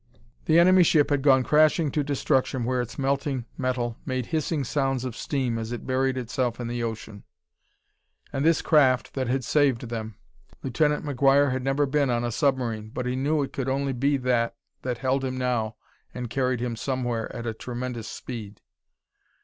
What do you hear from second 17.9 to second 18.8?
speed.